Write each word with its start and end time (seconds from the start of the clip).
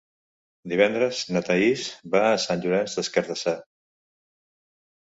Divendres 0.71 1.19
na 1.35 1.43
Thaís 1.51 1.85
va 2.17 2.23
a 2.31 2.41
Sant 2.49 2.65
Llorenç 2.67 2.99
des 3.03 3.15
Cardassar. 3.21 3.57